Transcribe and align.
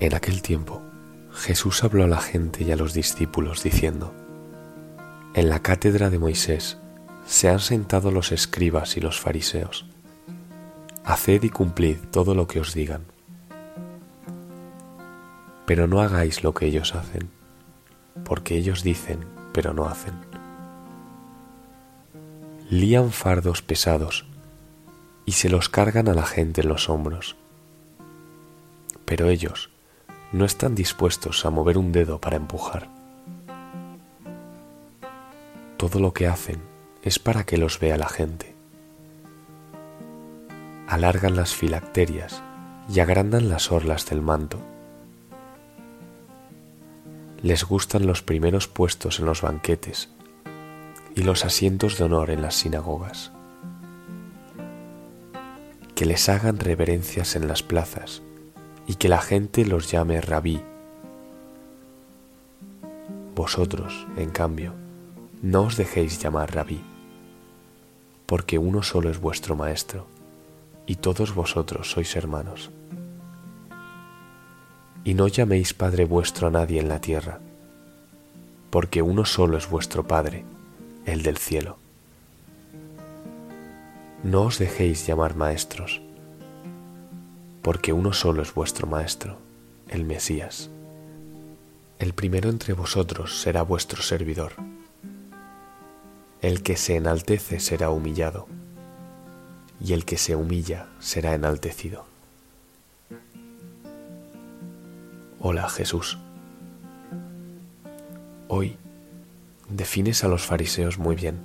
En 0.00 0.14
aquel 0.14 0.40
tiempo, 0.40 0.80
Jesús 1.30 1.84
habló 1.84 2.04
a 2.04 2.08
la 2.08 2.20
gente 2.22 2.64
y 2.64 2.72
a 2.72 2.76
los 2.76 2.94
discípulos 2.94 3.62
diciendo, 3.62 4.14
En 5.34 5.50
la 5.50 5.60
cátedra 5.60 6.08
de 6.08 6.18
Moisés 6.18 6.78
se 7.26 7.50
han 7.50 7.60
sentado 7.60 8.10
los 8.10 8.32
escribas 8.32 8.96
y 8.96 9.00
los 9.00 9.20
fariseos. 9.20 9.84
Haced 11.04 11.42
y 11.42 11.50
cumplid 11.50 11.98
todo 12.10 12.34
lo 12.34 12.46
que 12.46 12.60
os 12.60 12.72
digan. 12.72 13.04
Pero 15.66 15.86
no 15.86 16.00
hagáis 16.00 16.42
lo 16.42 16.54
que 16.54 16.64
ellos 16.64 16.94
hacen, 16.94 17.28
porque 18.24 18.56
ellos 18.56 18.82
dicen, 18.82 19.26
pero 19.52 19.74
no 19.74 19.84
hacen. 19.84 20.14
Lían 22.70 23.12
fardos 23.12 23.60
pesados 23.60 24.24
y 25.26 25.32
se 25.32 25.50
los 25.50 25.68
cargan 25.68 26.08
a 26.08 26.14
la 26.14 26.24
gente 26.24 26.62
en 26.62 26.68
los 26.68 26.88
hombros. 26.88 27.36
Pero 29.04 29.28
ellos 29.28 29.70
no 30.32 30.44
están 30.44 30.74
dispuestos 30.74 31.44
a 31.44 31.50
mover 31.50 31.76
un 31.76 31.92
dedo 31.92 32.20
para 32.20 32.36
empujar. 32.36 32.88
Todo 35.76 35.98
lo 35.98 36.12
que 36.12 36.28
hacen 36.28 36.60
es 37.02 37.18
para 37.18 37.44
que 37.44 37.56
los 37.56 37.80
vea 37.80 37.96
la 37.96 38.08
gente. 38.08 38.54
Alargan 40.86 41.36
las 41.36 41.54
filacterias 41.54 42.42
y 42.88 43.00
agrandan 43.00 43.48
las 43.48 43.72
orlas 43.72 44.06
del 44.06 44.22
manto. 44.22 44.58
Les 47.42 47.64
gustan 47.64 48.06
los 48.06 48.22
primeros 48.22 48.68
puestos 48.68 49.18
en 49.18 49.26
los 49.26 49.40
banquetes 49.42 50.10
y 51.14 51.22
los 51.22 51.44
asientos 51.44 51.96
de 51.98 52.04
honor 52.04 52.30
en 52.30 52.42
las 52.42 52.54
sinagogas. 52.54 53.32
Que 55.94 56.04
les 56.04 56.28
hagan 56.28 56.58
reverencias 56.58 57.36
en 57.36 57.48
las 57.48 57.62
plazas 57.62 58.22
y 58.86 58.94
que 58.94 59.08
la 59.08 59.20
gente 59.20 59.64
los 59.64 59.90
llame 59.90 60.20
rabí. 60.20 60.60
Vosotros, 63.34 64.06
en 64.16 64.30
cambio, 64.30 64.74
no 65.42 65.62
os 65.62 65.76
dejéis 65.76 66.20
llamar 66.22 66.54
rabí, 66.54 66.80
porque 68.26 68.58
uno 68.58 68.82
solo 68.82 69.10
es 69.10 69.20
vuestro 69.20 69.56
maestro, 69.56 70.06
y 70.86 70.96
todos 70.96 71.34
vosotros 71.34 71.90
sois 71.90 72.14
hermanos. 72.16 72.70
Y 75.04 75.14
no 75.14 75.28
llaméis 75.28 75.72
Padre 75.72 76.04
vuestro 76.04 76.48
a 76.48 76.50
nadie 76.50 76.80
en 76.80 76.88
la 76.88 77.00
tierra, 77.00 77.40
porque 78.70 79.02
uno 79.02 79.24
solo 79.24 79.56
es 79.56 79.70
vuestro 79.70 80.06
Padre, 80.06 80.44
el 81.06 81.22
del 81.22 81.38
cielo. 81.38 81.78
No 84.22 84.42
os 84.42 84.58
dejéis 84.58 85.06
llamar 85.06 85.34
maestros, 85.34 86.02
porque 87.70 87.92
uno 87.92 88.12
solo 88.12 88.42
es 88.42 88.52
vuestro 88.52 88.88
Maestro, 88.88 89.38
el 89.86 90.04
Mesías. 90.04 90.70
El 92.00 92.14
primero 92.14 92.50
entre 92.50 92.72
vosotros 92.72 93.40
será 93.40 93.62
vuestro 93.62 94.02
servidor. 94.02 94.54
El 96.42 96.64
que 96.64 96.76
se 96.76 96.96
enaltece 96.96 97.60
será 97.60 97.90
humillado, 97.90 98.48
y 99.80 99.92
el 99.92 100.04
que 100.04 100.18
se 100.18 100.34
humilla 100.34 100.88
será 100.98 101.32
enaltecido. 101.32 102.06
Hola 105.38 105.68
Jesús. 105.68 106.18
Hoy 108.48 108.78
defines 109.68 110.24
a 110.24 110.28
los 110.28 110.44
fariseos 110.44 110.98
muy 110.98 111.14
bien. 111.14 111.38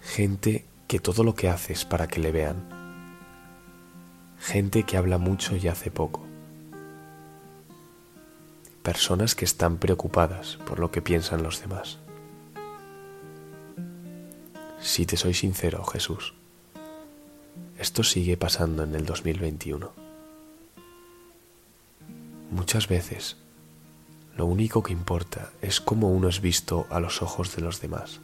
Gente 0.00 0.64
que 0.88 0.98
todo 0.98 1.22
lo 1.22 1.36
que 1.36 1.48
hace 1.48 1.72
es 1.72 1.84
para 1.84 2.08
que 2.08 2.18
le 2.18 2.32
vean 2.32 2.75
gente 4.40 4.84
que 4.84 4.96
habla 4.96 5.18
mucho 5.18 5.56
y 5.56 5.68
hace 5.68 5.90
poco, 5.90 6.22
personas 8.82 9.34
que 9.34 9.44
están 9.44 9.78
preocupadas 9.78 10.58
por 10.66 10.78
lo 10.78 10.90
que 10.90 11.02
piensan 11.02 11.42
los 11.42 11.60
demás. 11.60 11.98
Si 14.80 15.06
te 15.06 15.16
soy 15.16 15.34
sincero, 15.34 15.82
Jesús, 15.84 16.34
esto 17.78 18.04
sigue 18.04 18.36
pasando 18.36 18.84
en 18.84 18.94
el 18.94 19.04
2021. 19.04 19.90
Muchas 22.50 22.86
veces 22.86 23.36
lo 24.36 24.46
único 24.46 24.82
que 24.82 24.92
importa 24.92 25.50
es 25.62 25.80
cómo 25.80 26.10
uno 26.10 26.28
es 26.28 26.40
visto 26.40 26.86
a 26.90 27.00
los 27.00 27.22
ojos 27.22 27.56
de 27.56 27.62
los 27.62 27.80
demás. 27.80 28.20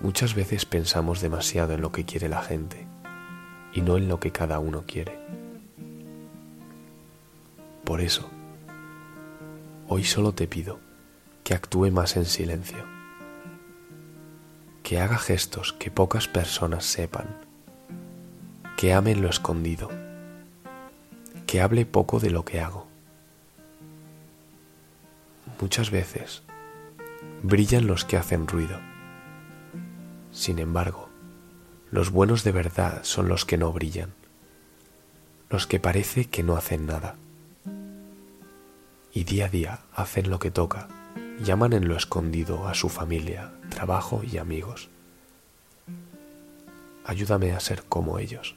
Muchas 0.00 0.34
veces 0.34 0.64
pensamos 0.64 1.20
demasiado 1.20 1.74
en 1.74 1.82
lo 1.82 1.92
que 1.92 2.04
quiere 2.04 2.28
la 2.28 2.42
gente 2.42 2.86
y 3.72 3.80
no 3.80 3.96
en 3.96 4.08
lo 4.08 4.20
que 4.20 4.32
cada 4.32 4.58
uno 4.58 4.84
quiere. 4.86 5.18
Por 7.84 8.00
eso, 8.00 8.30
hoy 9.88 10.04
solo 10.04 10.32
te 10.32 10.46
pido 10.46 10.78
que 11.44 11.54
actúe 11.54 11.90
más 11.90 12.16
en 12.16 12.24
silencio, 12.24 12.84
que 14.82 15.00
haga 15.00 15.18
gestos 15.18 15.72
que 15.72 15.90
pocas 15.90 16.28
personas 16.28 16.84
sepan, 16.84 17.26
que 18.76 18.92
ame 18.92 19.14
lo 19.14 19.28
escondido, 19.28 19.90
que 21.46 21.60
hable 21.60 21.84
poco 21.86 22.20
de 22.20 22.30
lo 22.30 22.44
que 22.44 22.60
hago. 22.60 22.86
Muchas 25.60 25.90
veces 25.90 26.42
brillan 27.42 27.86
los 27.86 28.04
que 28.04 28.16
hacen 28.16 28.46
ruido. 28.46 28.80
Sin 30.32 30.58
embargo, 30.58 31.11
los 31.92 32.10
buenos 32.10 32.42
de 32.42 32.52
verdad 32.52 33.00
son 33.04 33.28
los 33.28 33.44
que 33.44 33.58
no 33.58 33.70
brillan, 33.70 34.14
los 35.50 35.66
que 35.66 35.78
parece 35.78 36.24
que 36.24 36.42
no 36.42 36.56
hacen 36.56 36.86
nada. 36.86 37.16
Y 39.12 39.24
día 39.24 39.44
a 39.44 39.48
día 39.50 39.80
hacen 39.94 40.30
lo 40.30 40.38
que 40.38 40.50
toca, 40.50 40.88
llaman 41.44 41.74
en 41.74 41.86
lo 41.86 41.94
escondido 41.94 42.66
a 42.66 42.72
su 42.72 42.88
familia, 42.88 43.52
trabajo 43.68 44.22
y 44.24 44.38
amigos. 44.38 44.88
Ayúdame 47.04 47.52
a 47.52 47.60
ser 47.60 47.82
como 47.82 48.18
ellos. 48.18 48.56